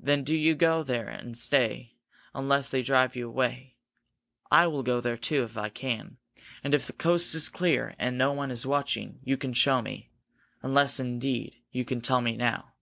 [0.00, 1.94] "Then do you go there and stay,
[2.34, 3.76] unless they drive you away.
[4.50, 6.16] I will go there, too, if I can,
[6.64, 10.10] and if the coast is clear and no one is watching, you can show me.
[10.62, 12.72] Unless, indeed, you can tell me now?"